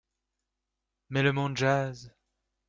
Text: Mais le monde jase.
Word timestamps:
Mais 1.09 1.21
le 1.21 1.31
monde 1.31 1.55
jase. 1.55 2.11